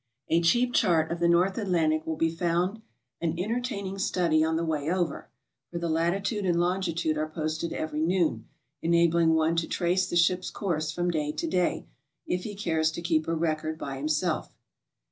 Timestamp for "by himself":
13.77-14.55